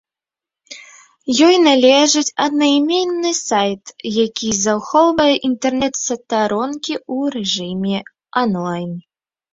[1.47, 3.83] Ёй належыць аднайменны сайт,
[4.25, 7.97] які захоўвае інтэрнэт-старонкі ў рэжыме
[8.43, 8.91] анлайн.